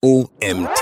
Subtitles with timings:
[0.00, 0.80] OMT.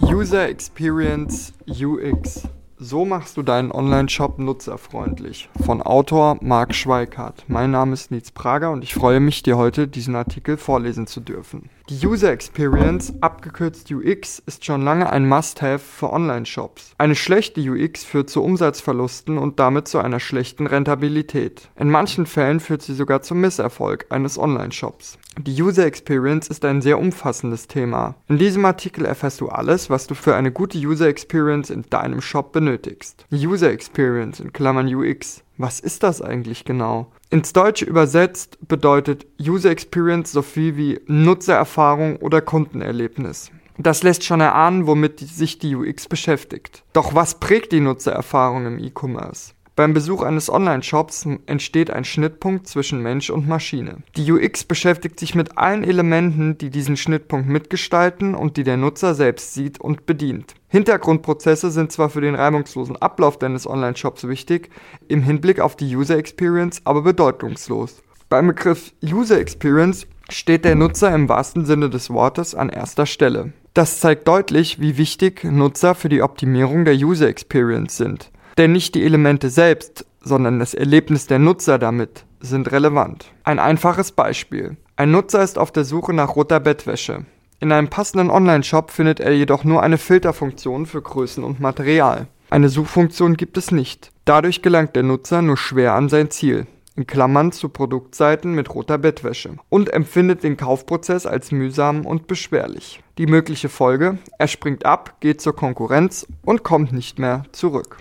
[0.00, 2.46] User Experience UX.
[2.78, 5.48] So machst du deinen Online-Shop nutzerfreundlich.
[5.66, 7.46] Von Autor Marc Schweikart.
[7.48, 11.20] Mein Name ist Nietz Prager und ich freue mich, dir heute diesen Artikel vorlesen zu
[11.20, 11.68] dürfen.
[11.90, 16.94] Die User Experience, abgekürzt UX, ist schon lange ein Must-Have für Online-Shops.
[16.96, 21.68] Eine schlechte UX führt zu Umsatzverlusten und damit zu einer schlechten Rentabilität.
[21.76, 25.18] In manchen Fällen führt sie sogar zum Misserfolg eines Online-Shops.
[25.36, 28.14] Die User Experience ist ein sehr umfassendes Thema.
[28.28, 32.22] In diesem Artikel erfährst du alles, was du für eine gute User Experience in deinem
[32.22, 33.26] Shop benötigst.
[33.30, 35.42] User Experience in Klammern UX.
[35.58, 37.12] Was ist das eigentlich genau?
[37.30, 43.50] Ins Deutsche übersetzt bedeutet User Experience so viel wie Nutzererfahrung oder Kundenerlebnis.
[43.76, 46.84] Das lässt schon erahnen, womit sich die UX beschäftigt.
[46.92, 49.52] Doch was prägt die Nutzererfahrung im E-Commerce?
[49.76, 53.96] Beim Besuch eines Online-Shops entsteht ein Schnittpunkt zwischen Mensch und Maschine.
[54.16, 59.16] Die UX beschäftigt sich mit allen Elementen, die diesen Schnittpunkt mitgestalten und die der Nutzer
[59.16, 60.54] selbst sieht und bedient.
[60.68, 64.70] Hintergrundprozesse sind zwar für den reibungslosen Ablauf deines Online-Shops wichtig,
[65.08, 68.00] im Hinblick auf die User Experience aber bedeutungslos.
[68.28, 73.52] Beim Begriff User Experience steht der Nutzer im wahrsten Sinne des Wortes an erster Stelle.
[73.74, 78.30] Das zeigt deutlich, wie wichtig Nutzer für die Optimierung der User Experience sind.
[78.56, 83.32] Denn nicht die Elemente selbst, sondern das Erlebnis der Nutzer damit sind relevant.
[83.42, 84.76] Ein einfaches Beispiel.
[84.96, 87.24] Ein Nutzer ist auf der Suche nach roter Bettwäsche.
[87.60, 92.26] In einem passenden Online-Shop findet er jedoch nur eine Filterfunktion für Größen und Material.
[92.50, 94.12] Eine Suchfunktion gibt es nicht.
[94.24, 98.98] Dadurch gelangt der Nutzer nur schwer an sein Ziel, in Klammern zu Produktseiten mit roter
[98.98, 103.02] Bettwäsche, und empfindet den Kaufprozess als mühsam und beschwerlich.
[103.18, 107.98] Die mögliche Folge, er springt ab, geht zur Konkurrenz und kommt nicht mehr zurück.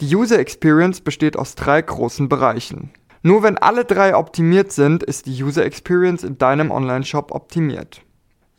[0.00, 2.90] Die User Experience besteht aus drei großen Bereichen.
[3.22, 8.02] Nur wenn alle drei optimiert sind, ist die User Experience in deinem Online-Shop optimiert.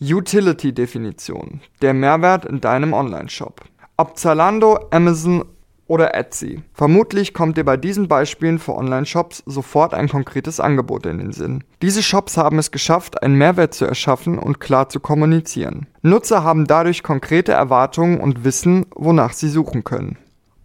[0.02, 1.62] Utility-Definition.
[1.82, 3.62] Der Mehrwert in deinem Online-Shop.
[3.96, 5.46] Ob Zalando, Amazon
[5.88, 6.62] oder Etsy.
[6.74, 11.64] Vermutlich kommt dir bei diesen Beispielen für Online-Shops sofort ein konkretes Angebot in den Sinn.
[11.82, 15.88] Diese Shops haben es geschafft, einen Mehrwert zu erschaffen und klar zu kommunizieren.
[16.02, 20.18] Nutzer haben dadurch konkrete Erwartungen und wissen, wonach sie suchen können.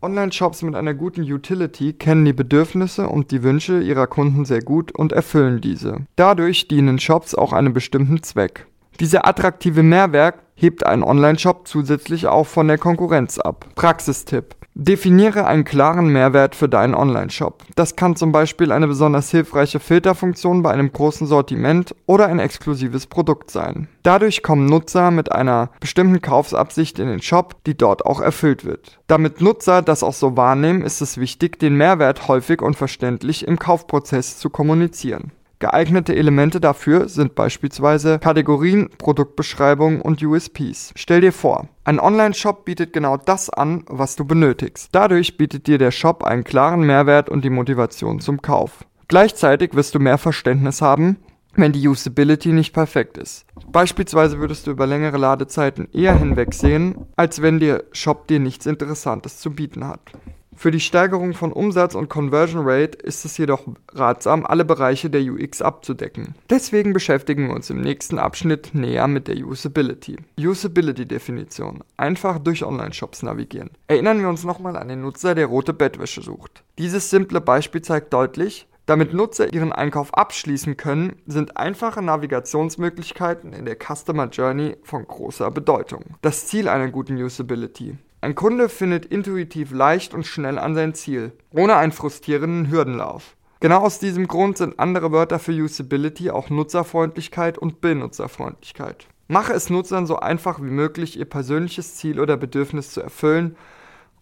[0.05, 4.93] Online-Shops mit einer guten Utility kennen die Bedürfnisse und die Wünsche ihrer Kunden sehr gut
[4.93, 6.07] und erfüllen diese.
[6.17, 8.67] Dadurch dienen Shops auch einem bestimmten Zweck.
[9.01, 13.67] Dieser attraktive Mehrwert hebt einen Online-Shop zusätzlich auch von der Konkurrenz ab.
[13.75, 14.55] Praxistipp.
[14.77, 17.63] Definiere einen klaren Mehrwert für deinen Online-Shop.
[17.77, 23.07] Das kann zum Beispiel eine besonders hilfreiche Filterfunktion bei einem großen Sortiment oder ein exklusives
[23.07, 23.87] Produkt sein.
[24.03, 28.99] Dadurch kommen Nutzer mit einer bestimmten Kaufsabsicht in den Shop, die dort auch erfüllt wird.
[29.07, 33.61] Damit Nutzer das auch so wahrnehmen, ist es wichtig, den Mehrwert häufig und verständlich im
[33.61, 35.31] Kaufprozess zu kommunizieren.
[35.65, 40.93] Geeignete Elemente dafür sind beispielsweise Kategorien, Produktbeschreibungen und USPs.
[40.95, 44.91] Stell dir vor, ein Online-Shop bietet genau das an, was du benötigst.
[44.93, 48.85] Dadurch bietet dir der Shop einen klaren Mehrwert und die Motivation zum Kauf.
[49.09, 51.17] Gleichzeitig wirst du mehr Verständnis haben,
[51.55, 53.47] wenn die Usability nicht perfekt ist.
[53.67, 59.39] Beispielsweise würdest du über längere Ladezeiten eher hinwegsehen, als wenn der Shop dir nichts Interessantes
[59.39, 60.13] zu bieten hat.
[60.57, 65.23] Für die Steigerung von Umsatz und Conversion Rate ist es jedoch ratsam, alle Bereiche der
[65.23, 66.35] UX abzudecken.
[66.51, 70.17] Deswegen beschäftigen wir uns im nächsten Abschnitt näher mit der Usability.
[70.39, 71.83] Usability-Definition.
[71.97, 73.71] Einfach durch Online-Shops navigieren.
[73.89, 76.63] Erinnern wir uns nochmal an den Nutzer, der rote Bettwäsche sucht.
[76.79, 83.65] Dieses simple Beispiel zeigt deutlich, damit Nutzer ihren Einkauf abschließen können, sind einfache Navigationsmöglichkeiten in
[83.65, 86.05] der Customer Journey von großer Bedeutung.
[86.21, 87.97] Das Ziel einer guten Usability.
[88.25, 93.37] Ein Kunde findet intuitiv leicht und schnell an sein Ziel, ohne einen frustrierenden Hürdenlauf.
[93.61, 99.09] Genau aus diesem Grund sind andere Wörter für Usability auch Nutzerfreundlichkeit und Benutzerfreundlichkeit.
[99.29, 103.59] Mache es Nutzern so einfach wie möglich, ihr persönliches Ziel oder Bedürfnis zu erfüllen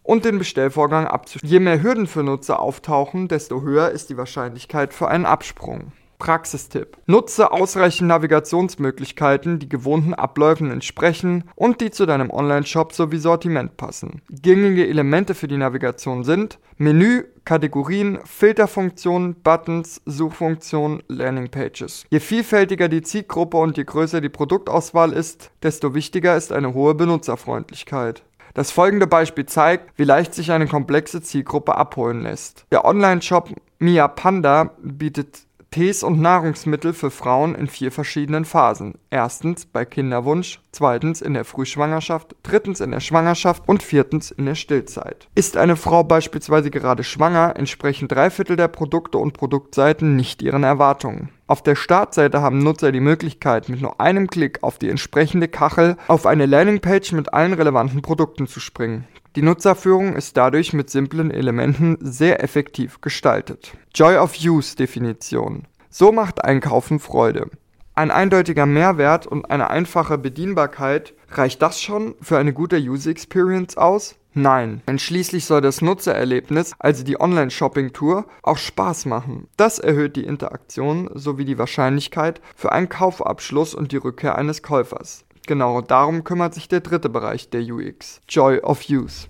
[0.02, 1.48] und den Bestellvorgang abzuschließen.
[1.48, 5.92] Je mehr Hürden für Nutzer auftauchen, desto höher ist die Wahrscheinlichkeit für einen Absprung.
[6.22, 6.98] Praxistipp.
[7.06, 14.22] Nutze ausreichend Navigationsmöglichkeiten, die gewohnten Abläufen entsprechen und die zu deinem Online-Shop sowie Sortiment passen.
[14.30, 22.04] Gängige Elemente für die Navigation sind Menü, Kategorien, Filterfunktionen, Buttons, Suchfunktionen, Landingpages.
[22.08, 26.94] Je vielfältiger die Zielgruppe und je größer die Produktauswahl ist, desto wichtiger ist eine hohe
[26.94, 28.22] Benutzerfreundlichkeit.
[28.54, 32.64] Das folgende Beispiel zeigt, wie leicht sich eine komplexe Zielgruppe abholen lässt.
[32.70, 33.48] Der Online-Shop
[33.78, 38.98] Mia Panda bietet Tees und Nahrungsmittel für Frauen in vier verschiedenen Phasen.
[39.08, 44.54] Erstens bei Kinderwunsch, zweitens in der Frühschwangerschaft, drittens in der Schwangerschaft und viertens in der
[44.54, 45.28] Stillzeit.
[45.34, 50.62] Ist eine Frau beispielsweise gerade schwanger, entsprechen drei Viertel der Produkte und Produktseiten nicht ihren
[50.62, 51.30] Erwartungen.
[51.46, 55.96] Auf der Startseite haben Nutzer die Möglichkeit, mit nur einem Klick auf die entsprechende Kachel
[56.06, 59.06] auf eine Landingpage mit allen relevanten Produkten zu springen.
[59.34, 63.72] Die Nutzerführung ist dadurch mit simplen Elementen sehr effektiv gestaltet.
[63.94, 65.62] Joy of Use Definition.
[65.88, 67.48] So macht Einkaufen Freude.
[67.94, 73.78] Ein eindeutiger Mehrwert und eine einfache Bedienbarkeit, reicht das schon für eine gute User Experience
[73.78, 74.16] aus?
[74.34, 79.48] Nein, denn schließlich soll das Nutzererlebnis, also die Online-Shopping-Tour, auch Spaß machen.
[79.56, 85.24] Das erhöht die Interaktion sowie die Wahrscheinlichkeit für einen Kaufabschluss und die Rückkehr eines Käufers.
[85.46, 89.26] Genau darum kümmert sich der dritte Bereich der UX, Joy of Use.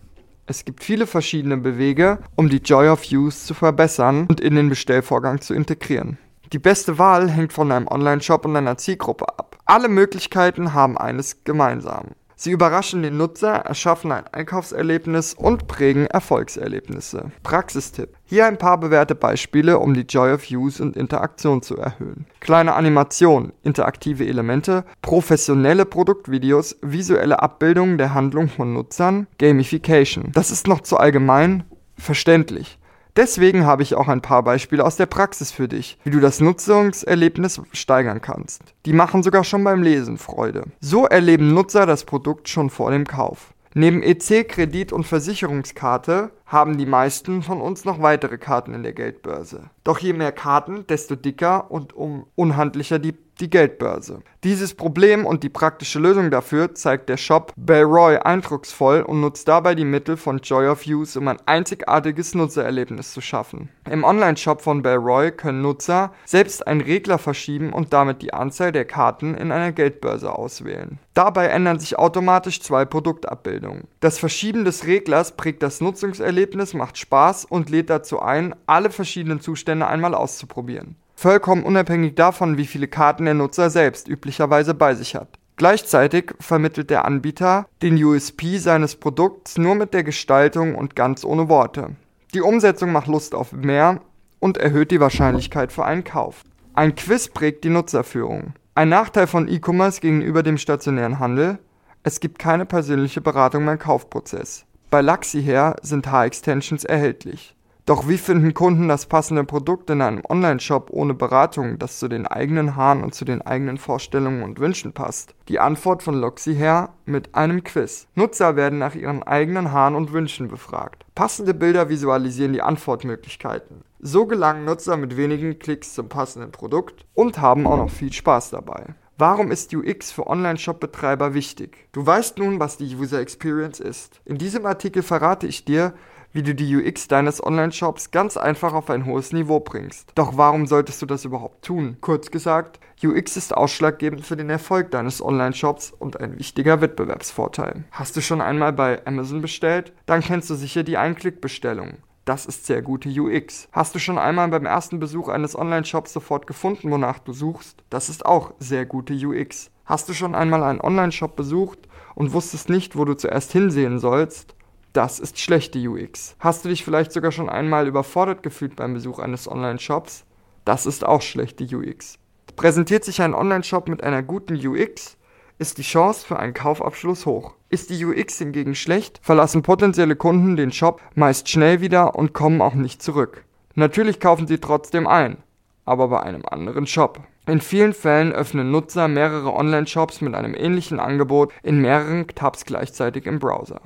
[0.47, 4.69] Es gibt viele verschiedene Wege, um die Joy of Use zu verbessern und in den
[4.69, 6.19] Bestellvorgang zu integrieren.
[6.53, 9.57] Die beste Wahl hängt von einem Online-Shop und einer Zielgruppe ab.
[9.65, 12.09] Alle Möglichkeiten haben eines gemeinsam.
[12.43, 17.31] Sie überraschen den Nutzer, erschaffen ein Einkaufserlebnis und prägen Erfolgserlebnisse.
[17.45, 18.17] Praxistipp.
[18.25, 22.27] Hier ein paar bewährte Beispiele, um die Joy of Use und Interaktion zu erhöhen.
[22.41, 30.33] Kleine Animation, interaktive Elemente, professionelle Produktvideos, visuelle Abbildungen der Handlung von Nutzern, Gamification.
[30.33, 31.63] Das ist noch zu allgemein,
[31.97, 32.77] verständlich.
[33.15, 36.41] Deswegen habe ich auch ein paar Beispiele aus der Praxis für dich, wie du das
[36.41, 38.63] Nutzungserlebnis steigern kannst.
[38.87, 40.65] Die machen sogar schon beim Lesen Freude.
[40.81, 43.53] So erleben Nutzer das Produkt schon vor dem Kauf.
[43.75, 48.93] Neben EC, Kredit und Versicherungskarte haben die meisten von uns noch weitere Karten in der
[48.93, 49.71] Geldbörse.
[49.83, 54.23] Doch je mehr Karten, desto dicker und um unhandlicher die die Geldbörse.
[54.45, 59.75] Dieses Problem und die praktische Lösung dafür zeigt der Shop Belroy eindrucksvoll und nutzt dabei
[59.75, 63.69] die Mittel von Joy of Use, um ein einzigartiges Nutzererlebnis zu schaffen.
[63.91, 68.85] Im Online-Shop von Belroy können Nutzer selbst einen Regler verschieben und damit die Anzahl der
[68.85, 70.99] Karten in einer Geldbörse auswählen.
[71.15, 73.89] Dabei ändern sich automatisch zwei Produktabbildungen.
[74.01, 79.41] Das Verschieben des Reglers prägt das Nutzungserlebnis, macht Spaß und lädt dazu ein, alle verschiedenen
[79.41, 85.15] Zustände einmal auszuprobieren vollkommen unabhängig davon, wie viele Karten der Nutzer selbst üblicherweise bei sich
[85.15, 85.29] hat.
[85.57, 91.49] Gleichzeitig vermittelt der Anbieter den USP seines Produkts nur mit der Gestaltung und ganz ohne
[91.49, 91.91] Worte.
[92.35, 94.01] Die Umsetzung macht Lust auf mehr
[94.41, 96.43] und erhöht die Wahrscheinlichkeit für einen Kauf.
[96.75, 98.55] Ein Quiz prägt die Nutzerführung.
[98.75, 101.59] Ein Nachteil von E-Commerce gegenüber dem stationären Handel?
[102.03, 104.65] Es gibt keine persönliche Beratung beim Kaufprozess.
[104.91, 107.55] Bei Luxiher sind H-Extensions erhältlich.
[107.85, 112.29] Doch wie finden Kunden das passende Produkt in einem Online-Shop ohne Beratung, das zu den
[112.29, 115.35] eigenen Haaren und zu den eigenen Vorstellungen und Wünschen passt?
[115.49, 118.07] Die Antwort von Loxy her mit einem Quiz.
[118.15, 121.05] Nutzer werden nach ihren eigenen Haaren und Wünschen befragt.
[121.17, 123.83] Passende Bilder visualisieren die Antwortmöglichkeiten.
[123.99, 128.51] So gelangen Nutzer mit wenigen Klicks zum passenden Produkt und haben auch noch viel Spaß
[128.51, 128.95] dabei.
[129.19, 131.89] Warum ist UX für Online-Shop-Betreiber wichtig?
[131.93, 134.21] Du weißt nun, was die User Experience ist.
[134.25, 135.95] In diesem Artikel verrate ich dir,
[136.33, 140.11] wie du die UX deines Online-Shops ganz einfach auf ein hohes Niveau bringst.
[140.15, 141.97] Doch warum solltest du das überhaupt tun?
[142.01, 147.85] Kurz gesagt, UX ist ausschlaggebend für den Erfolg deines Online-Shops und ein wichtiger Wettbewerbsvorteil.
[147.91, 149.93] Hast du schon einmal bei Amazon bestellt?
[150.07, 151.99] Dann kennst du sicher die Einklick-Bestellung.
[152.25, 153.69] Das ist sehr gute UX.
[153.73, 157.83] Hast du schon einmal beim ersten Besuch eines Online-Shops sofort gefunden, wonach du suchst?
[157.91, 159.73] Das ist auch sehr gute UX.
[159.85, 161.81] Hast du schon einmal einen Online-Shop besucht
[162.15, 164.55] und wusstest nicht, wo du zuerst hinsehen sollst?
[164.93, 166.37] Das ist schlechte UX.
[166.39, 170.27] Hast du dich vielleicht sogar schon einmal überfordert gefühlt beim Besuch eines Online-Shops?
[170.67, 172.19] Das ist auch schlechte UX.
[172.57, 175.17] Präsentiert sich ein Online-Shop mit einer guten UX,
[175.59, 177.55] ist die Chance für einen Kaufabschluss hoch.
[177.71, 182.61] Ist die UX hingegen schlecht, verlassen potenzielle Kunden den Shop meist schnell wieder und kommen
[182.61, 183.47] auch nicht zurück.
[183.75, 185.39] Natürlich kaufen sie trotzdem ein,
[185.87, 187.21] aber bei einem anderen Shop.
[187.47, 193.25] In vielen Fällen öffnen Nutzer mehrere Online-Shops mit einem ähnlichen Angebot in mehreren Tabs gleichzeitig
[193.25, 193.81] im Browser.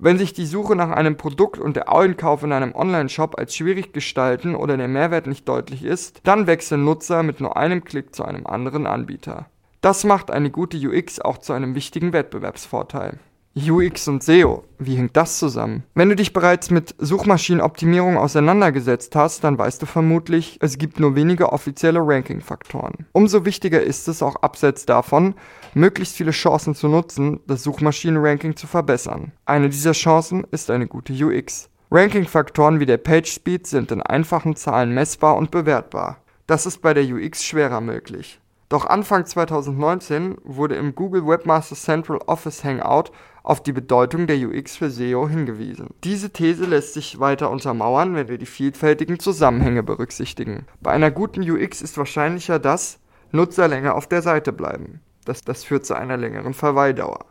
[0.00, 3.92] Wenn sich die Suche nach einem Produkt und der Einkauf in einem Online-Shop als schwierig
[3.92, 8.24] gestalten oder der Mehrwert nicht deutlich ist, dann wechseln Nutzer mit nur einem Klick zu
[8.24, 9.46] einem anderen Anbieter.
[9.80, 13.18] Das macht eine gute UX auch zu einem wichtigen Wettbewerbsvorteil.
[13.58, 15.82] UX und SEO, wie hängt das zusammen?
[15.94, 21.16] Wenn du dich bereits mit Suchmaschinenoptimierung auseinandergesetzt hast, dann weißt du vermutlich, es gibt nur
[21.16, 23.06] wenige offizielle Ranking-Faktoren.
[23.12, 25.34] Umso wichtiger ist es auch abseits davon,
[25.74, 29.32] möglichst viele Chancen zu nutzen, das Suchmaschinenranking zu verbessern.
[29.46, 31.68] Eine dieser Chancen ist eine gute UX.
[31.90, 36.22] Ranking-Faktoren wie der Page Speed sind in einfachen Zahlen messbar und bewertbar.
[36.46, 38.40] Das ist bei der UX schwerer möglich.
[38.68, 43.10] Doch Anfang 2019 wurde im Google Webmaster Central Office Hangout
[43.42, 45.88] auf die Bedeutung der UX für SEO hingewiesen.
[46.04, 50.66] Diese These lässt sich weiter untermauern, wenn wir die vielfältigen Zusammenhänge berücksichtigen.
[50.82, 52.98] Bei einer guten UX ist wahrscheinlicher, dass
[53.32, 55.00] Nutzer länger auf der Seite bleiben.
[55.24, 57.24] Das, das führt zu einer längeren Verweildauer.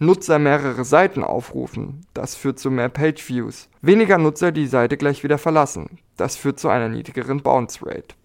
[0.00, 2.06] Nutzer mehrere Seiten aufrufen.
[2.14, 3.68] Das führt zu mehr Page-Views.
[3.80, 5.98] Weniger Nutzer die Seite gleich wieder verlassen.
[6.16, 8.16] Das führt zu einer niedrigeren Bounce Rate.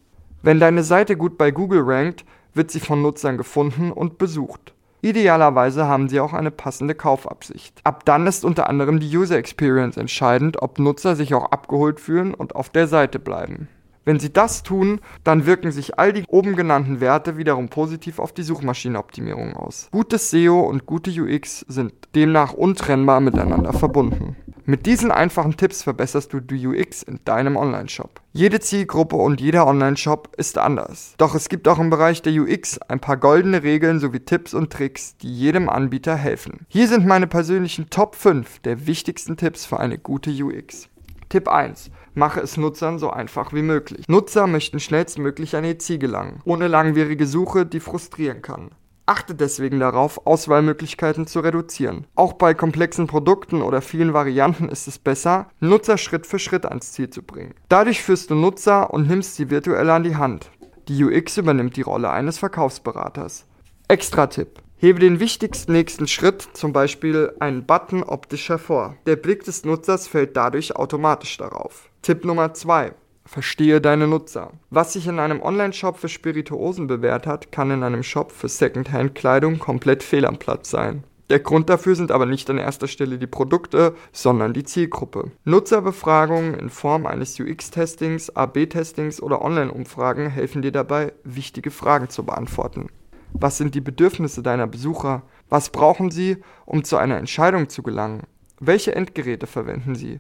[0.42, 2.24] Wenn deine Seite gut bei Google rankt,
[2.56, 4.74] wird sie von Nutzern gefunden und besucht.
[5.02, 7.80] Idealerweise haben sie auch eine passende Kaufabsicht.
[7.84, 12.34] Ab dann ist unter anderem die User Experience entscheidend, ob Nutzer sich auch abgeholt fühlen
[12.34, 13.68] und auf der Seite bleiben.
[14.06, 18.32] Wenn sie das tun, dann wirken sich all die oben genannten Werte wiederum positiv auf
[18.34, 19.90] die Suchmaschinenoptimierung aus.
[19.92, 24.36] Gutes SEO und gute UX sind demnach untrennbar miteinander verbunden.
[24.68, 28.22] Mit diesen einfachen Tipps verbesserst du die UX in deinem Online-Shop.
[28.34, 31.14] Jede Zielgruppe und jeder Online-Shop ist anders.
[31.18, 34.74] Doch es gibt auch im Bereich der UX ein paar goldene Regeln sowie Tipps und
[34.74, 36.66] Tricks, die jedem Anbieter helfen.
[36.68, 40.90] Hier sind meine persönlichen Top 5 der wichtigsten Tipps für eine gute UX.
[41.30, 41.92] Tipp 1.
[42.16, 44.08] Mache es Nutzern so einfach wie möglich.
[44.08, 48.72] Nutzer möchten schnellstmöglich an ihr Ziel gelangen, ohne langwierige Suche, die frustrieren kann.
[49.06, 52.08] Achte deswegen darauf, Auswahlmöglichkeiten zu reduzieren.
[52.16, 56.94] Auch bei komplexen Produkten oder vielen Varianten ist es besser, Nutzer Schritt für Schritt ans
[56.94, 57.54] Ziel zu bringen.
[57.68, 60.50] Dadurch führst du Nutzer und nimmst sie virtuell an die Hand.
[60.88, 63.46] Die UX übernimmt die Rolle eines Verkaufsberaters.
[63.90, 64.62] Extra-Tipp.
[64.78, 68.96] Hebe den wichtigsten nächsten Schritt, zum Beispiel einen Button, optisch hervor.
[69.06, 71.90] Der Blick des Nutzers fällt dadurch automatisch darauf.
[72.06, 72.92] Tipp Nummer 2.
[73.26, 74.52] Verstehe deine Nutzer.
[74.70, 79.58] Was sich in einem Online-Shop für Spirituosen bewährt hat, kann in einem Shop für Secondhand-Kleidung
[79.58, 81.04] komplett fehl am Platz sein.
[81.32, 85.32] Der Grund dafür sind aber nicht an erster Stelle die Produkte, sondern die Zielgruppe.
[85.46, 92.90] Nutzerbefragungen in Form eines UX-Testings, AB-Testings oder Online-Umfragen helfen dir dabei, wichtige Fragen zu beantworten.
[93.34, 95.24] Was sind die Bedürfnisse deiner Besucher?
[95.50, 98.28] Was brauchen sie, um zu einer Entscheidung zu gelangen?
[98.60, 100.20] Welche Endgeräte verwenden sie?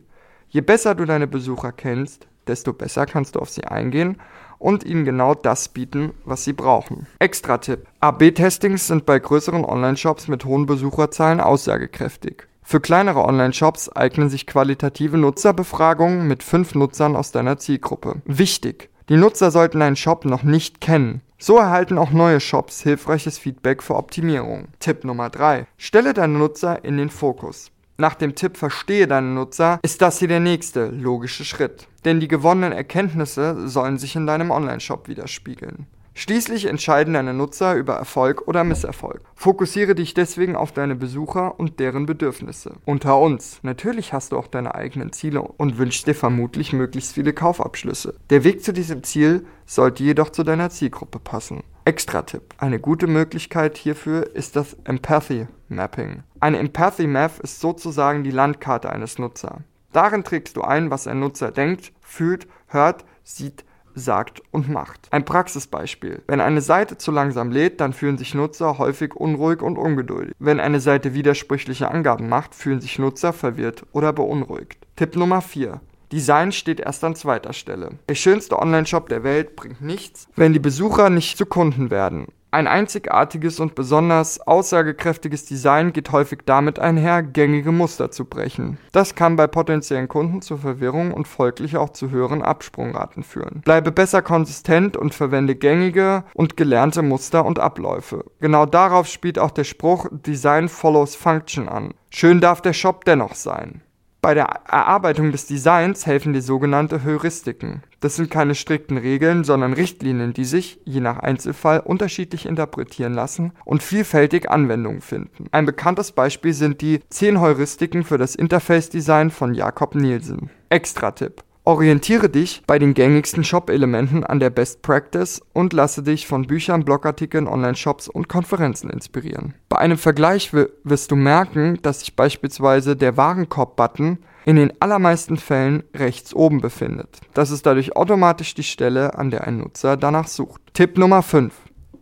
[0.49, 4.17] Je besser du deine Besucher kennst, desto besser kannst du auf sie eingehen
[4.57, 7.07] und ihnen genau das bieten, was sie brauchen.
[7.19, 12.47] Extra-Tipp: AB-Testings sind bei größeren Online-Shops mit hohen Besucherzahlen aussagekräftig.
[12.63, 18.21] Für kleinere Online-Shops eignen sich qualitative Nutzerbefragungen mit fünf Nutzern aus deiner Zielgruppe.
[18.25, 21.21] Wichtig: Die Nutzer sollten deinen Shop noch nicht kennen.
[21.37, 24.69] So erhalten auch neue Shops hilfreiches Feedback für Optimierung.
[24.79, 25.67] Tipp Nummer 3.
[25.77, 27.71] Stelle deine Nutzer in den Fokus.
[27.97, 31.87] Nach dem Tipp Verstehe deine Nutzer ist das hier der nächste logische Schritt.
[32.03, 35.87] Denn die gewonnenen Erkenntnisse sollen sich in deinem Online-Shop widerspiegeln.
[36.13, 39.21] Schließlich entscheiden deine Nutzer über Erfolg oder Misserfolg.
[39.35, 42.73] Fokussiere dich deswegen auf deine Besucher und deren Bedürfnisse.
[42.85, 47.33] Unter uns, natürlich hast du auch deine eigenen Ziele und wünschst dir vermutlich möglichst viele
[47.33, 48.15] Kaufabschlüsse.
[48.29, 51.63] Der Weg zu diesem Ziel sollte jedoch zu deiner Zielgruppe passen.
[51.83, 52.55] Extra-Tipp.
[52.57, 56.23] Eine gute Möglichkeit hierfür ist das Empathy Mapping.
[56.39, 59.61] Eine Empathy Map ist sozusagen die Landkarte eines Nutzers.
[59.91, 65.07] Darin trägst du ein, was ein Nutzer denkt, fühlt, hört, sieht, sagt und macht.
[65.11, 66.21] Ein Praxisbeispiel.
[66.27, 70.35] Wenn eine Seite zu langsam lädt, dann fühlen sich Nutzer häufig unruhig und ungeduldig.
[70.37, 74.85] Wenn eine Seite widersprüchliche Angaben macht, fühlen sich Nutzer verwirrt oder beunruhigt.
[74.97, 75.79] Tipp Nummer 4.
[76.11, 77.97] Design steht erst an zweiter Stelle.
[78.07, 82.27] Der schönste Online-Shop der Welt bringt nichts, wenn die Besucher nicht zu Kunden werden.
[82.55, 88.77] Ein einzigartiges und besonders aussagekräftiges Design geht häufig damit einher, gängige Muster zu brechen.
[88.93, 93.59] Das kann bei potenziellen Kunden zu Verwirrung und folglich auch zu höheren Absprungraten führen.
[93.65, 98.23] Bleibe besser konsistent und verwende gängige und gelernte Muster und Abläufe.
[98.39, 101.93] Genau darauf spielt auch der Spruch Design follows Function an.
[102.09, 103.81] Schön darf der Shop dennoch sein.
[104.25, 107.83] Bei der Erarbeitung des Designs helfen dir sogenannte Heuristiken.
[107.99, 113.51] Das sind keine strikten Regeln, sondern Richtlinien, die sich, je nach Einzelfall, unterschiedlich interpretieren lassen
[113.65, 115.45] und vielfältig Anwendungen finden.
[115.51, 120.49] Ein bekanntes Beispiel sind die 10 Heuristiken für das Interface-Design von Jakob Nielsen.
[120.69, 121.43] Extra-Tipp.
[121.67, 126.85] Orientiere dich bei den gängigsten Shop-Elementen an der Best Practice und lasse dich von Büchern,
[126.85, 129.55] Blogartikeln, Online-Shops und Konferenzen inspirieren.
[129.67, 135.81] Bei einem Vergleich wirst du merken, dass sich beispielsweise der Warenkorb-Button in den allermeisten Fällen
[135.95, 137.19] rechts oben befindet.
[137.33, 140.61] Das ist dadurch automatisch die Stelle, an der ein Nutzer danach sucht.
[140.73, 141.51] Tipp Nummer 5.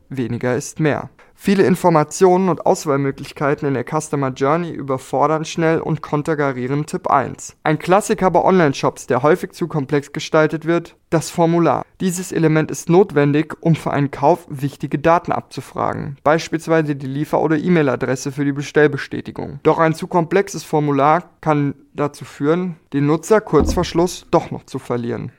[0.10, 1.10] Weniger ist mehr.
[1.36, 7.58] Viele Informationen und Auswahlmöglichkeiten in der Customer Journey überfordern schnell und konterkarieren Tipp 1.
[7.64, 11.84] Ein Klassiker bei Online-Shops, der häufig zu komplex gestaltet wird, das Formular.
[12.00, 17.58] Dieses Element ist notwendig, um für einen Kauf wichtige Daten abzufragen, beispielsweise die Liefer- oder
[17.58, 19.60] E-Mail-Adresse für die Bestellbestätigung.
[19.64, 24.66] Doch ein zu komplexes Formular kann dazu führen, den Nutzer kurz vor Schluss doch noch
[24.66, 25.32] zu verlieren.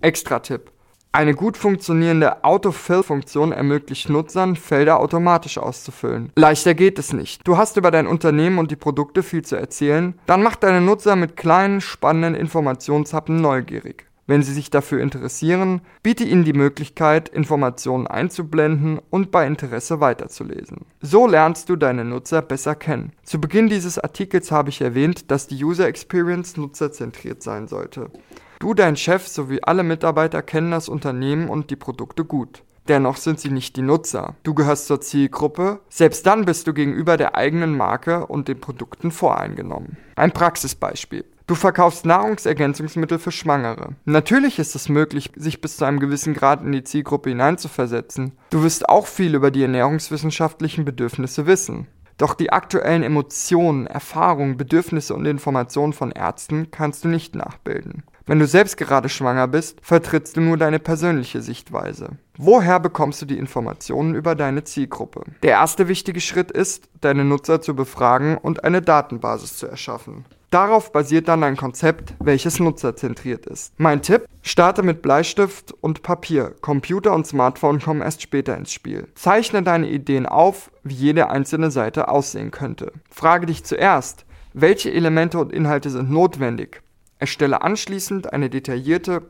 [0.00, 0.70] Extra-Tipp.
[1.10, 6.32] Eine gut funktionierende Autofill-Funktion ermöglicht Nutzern, Felder automatisch auszufüllen.
[6.36, 7.46] Leichter geht es nicht.
[7.48, 11.16] Du hast über dein Unternehmen und die Produkte viel zu erzählen, dann macht deine Nutzer
[11.16, 14.04] mit kleinen, spannenden Informationshappen neugierig.
[14.28, 20.84] Wenn sie sich dafür interessieren, biete ihnen die Möglichkeit, Informationen einzublenden und bei Interesse weiterzulesen.
[21.00, 23.12] So lernst du deine Nutzer besser kennen.
[23.22, 28.10] Zu Beginn dieses Artikels habe ich erwähnt, dass die User Experience nutzerzentriert sein sollte.
[28.58, 32.64] Du, dein Chef sowie alle Mitarbeiter kennen das Unternehmen und die Produkte gut.
[32.88, 34.34] Dennoch sind sie nicht die Nutzer.
[34.42, 35.80] Du gehörst zur Zielgruppe.
[35.90, 39.98] Selbst dann bist du gegenüber der eigenen Marke und den Produkten voreingenommen.
[40.16, 41.24] Ein Praxisbeispiel.
[41.46, 43.94] Du verkaufst Nahrungsergänzungsmittel für Schwangere.
[44.04, 48.32] Natürlich ist es möglich, sich bis zu einem gewissen Grad in die Zielgruppe hineinzuversetzen.
[48.50, 51.86] Du wirst auch viel über die ernährungswissenschaftlichen Bedürfnisse wissen.
[52.18, 58.02] Doch die aktuellen Emotionen, Erfahrungen, Bedürfnisse und Informationen von Ärzten kannst du nicht nachbilden.
[58.28, 62.10] Wenn du selbst gerade schwanger bist, vertrittst du nur deine persönliche Sichtweise.
[62.36, 65.22] Woher bekommst du die Informationen über deine Zielgruppe?
[65.42, 70.26] Der erste wichtige Schritt ist, deine Nutzer zu befragen und eine Datenbasis zu erschaffen.
[70.50, 73.72] Darauf basiert dann ein Konzept, welches nutzerzentriert ist.
[73.78, 76.54] Mein Tipp, starte mit Bleistift und Papier.
[76.60, 79.08] Computer und Smartphone kommen erst später ins Spiel.
[79.14, 82.92] Zeichne deine Ideen auf, wie jede einzelne Seite aussehen könnte.
[83.10, 86.82] Frage dich zuerst, welche Elemente und Inhalte sind notwendig?
[87.18, 89.22] Erstelle anschließend eine detaillierte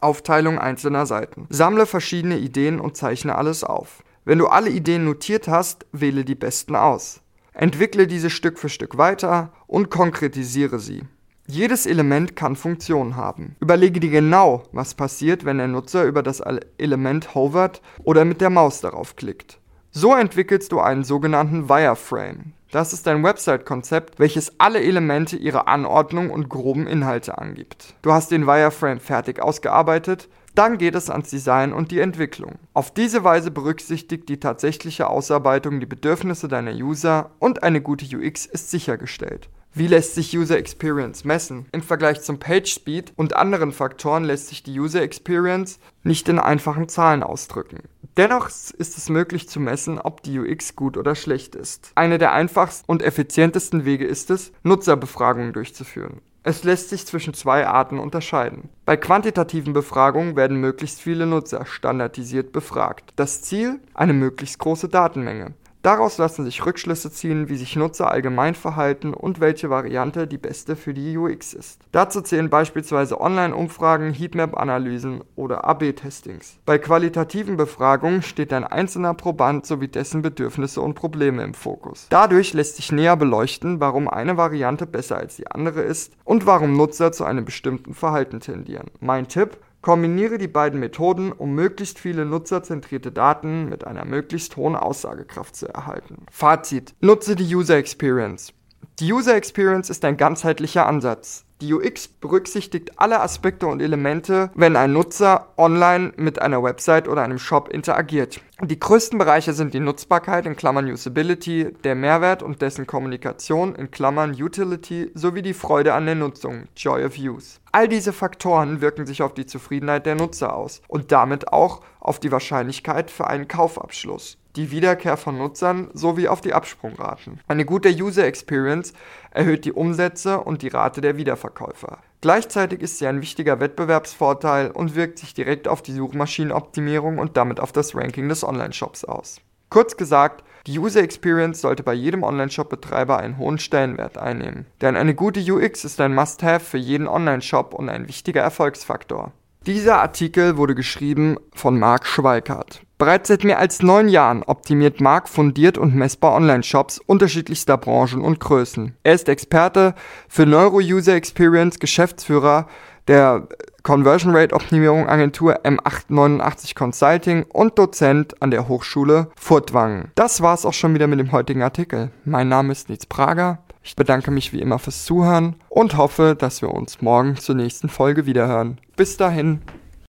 [0.00, 1.46] Aufteilung einzelner Seiten.
[1.50, 4.02] Sammle verschiedene Ideen und zeichne alles auf.
[4.24, 7.20] Wenn du alle Ideen notiert hast, wähle die besten aus.
[7.54, 11.02] Entwickle diese Stück für Stück weiter und konkretisiere sie.
[11.46, 13.56] Jedes Element kann Funktionen haben.
[13.60, 16.42] Überlege dir genau, was passiert, wenn der Nutzer über das
[16.76, 19.58] Element hovert oder mit der Maus darauf klickt.
[19.90, 22.52] So entwickelst du einen sogenannten Wireframe.
[22.70, 27.94] Das ist ein Website-Konzept, welches alle Elemente ihrer Anordnung und groben Inhalte angibt.
[28.02, 32.58] Du hast den Wireframe fertig ausgearbeitet, dann geht es ans Design und die Entwicklung.
[32.74, 38.44] Auf diese Weise berücksichtigt die tatsächliche Ausarbeitung die Bedürfnisse deiner User und eine gute UX
[38.44, 39.48] ist sichergestellt.
[39.72, 41.66] Wie lässt sich User Experience messen?
[41.72, 46.38] Im Vergleich zum Page Speed und anderen Faktoren lässt sich die User Experience nicht in
[46.38, 47.84] einfachen Zahlen ausdrücken.
[48.16, 51.92] Dennoch ist es möglich zu messen, ob die UX gut oder schlecht ist.
[51.94, 56.20] Eine der einfachsten und effizientesten Wege ist es, Nutzerbefragungen durchzuführen.
[56.44, 58.70] Es lässt sich zwischen zwei Arten unterscheiden.
[58.86, 63.12] Bei quantitativen Befragungen werden möglichst viele Nutzer standardisiert befragt.
[63.16, 63.80] Das Ziel?
[63.92, 65.52] Eine möglichst große Datenmenge.
[65.82, 70.74] Daraus lassen sich Rückschlüsse ziehen, wie sich Nutzer allgemein verhalten und welche Variante die beste
[70.74, 71.80] für die UX ist.
[71.92, 76.58] Dazu zählen beispielsweise Online-Umfragen, Heatmap-Analysen oder AB-Testings.
[76.66, 82.06] Bei qualitativen Befragungen steht ein einzelner Proband sowie dessen Bedürfnisse und Probleme im Fokus.
[82.10, 86.76] Dadurch lässt sich näher beleuchten, warum eine Variante besser als die andere ist und warum
[86.76, 88.90] Nutzer zu einem bestimmten Verhalten tendieren.
[89.00, 94.74] Mein Tipp, Kombiniere die beiden Methoden, um möglichst viele nutzerzentrierte Daten mit einer möglichst hohen
[94.74, 96.26] Aussagekraft zu erhalten.
[96.30, 96.94] Fazit.
[97.00, 98.52] Nutze die User Experience.
[98.98, 101.44] Die User Experience ist ein ganzheitlicher Ansatz.
[101.60, 107.22] Die UX berücksichtigt alle Aspekte und Elemente, wenn ein Nutzer online mit einer Website oder
[107.22, 108.40] einem Shop interagiert.
[108.62, 113.90] Die größten Bereiche sind die Nutzbarkeit in Klammern Usability, der Mehrwert und dessen Kommunikation in
[113.90, 117.58] Klammern Utility sowie die Freude an der Nutzung Joy of Use.
[117.72, 122.20] All diese Faktoren wirken sich auf die Zufriedenheit der Nutzer aus und damit auch auf
[122.20, 127.40] die Wahrscheinlichkeit für einen Kaufabschluss die Wiederkehr von Nutzern sowie auf die Absprungraten.
[127.46, 128.92] Eine gute User Experience
[129.30, 131.98] erhöht die Umsätze und die Rate der Wiederverkäufer.
[132.20, 137.60] Gleichzeitig ist sie ein wichtiger Wettbewerbsvorteil und wirkt sich direkt auf die Suchmaschinenoptimierung und damit
[137.60, 139.40] auf das Ranking des Online-Shops aus.
[139.70, 144.66] Kurz gesagt, die User Experience sollte bei jedem Online-Shop-Betreiber einen hohen Stellenwert einnehmen.
[144.80, 149.32] Denn eine gute UX ist ein Must-Have für jeden Online-Shop und ein wichtiger Erfolgsfaktor.
[149.66, 152.82] Dieser Artikel wurde geschrieben von Marc Schweikart.
[152.98, 158.40] Bereits seit mehr als neun Jahren optimiert Marc fundiert und messbar Online-Shops unterschiedlichster Branchen und
[158.40, 158.96] Größen.
[159.04, 159.94] Er ist Experte
[160.28, 162.66] für Neuro-User Experience, Geschäftsführer
[163.06, 163.46] der
[163.84, 170.10] Conversion Rate Optimierung Agentur M889 Consulting und Dozent an der Hochschule Furtwangen.
[170.16, 172.10] Das war's auch schon wieder mit dem heutigen Artikel.
[172.24, 173.60] Mein Name ist Nils Prager.
[173.84, 177.88] Ich bedanke mich wie immer fürs Zuhören und hoffe, dass wir uns morgen zur nächsten
[177.88, 178.78] Folge wiederhören.
[178.96, 179.62] Bis dahin.